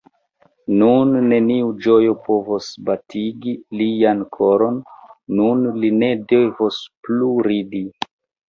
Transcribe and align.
Nun 0.77 1.11
neniu 1.33 1.67
ĝojo 1.87 2.15
povos 2.29 2.69
batigi 2.87 3.55
lian 3.81 4.25
koron; 4.39 4.81
nun 5.43 5.63
li 5.85 5.95
ne 6.01 6.11
devos 6.33 6.81
plu 7.09 7.33
ridi. 7.51 7.85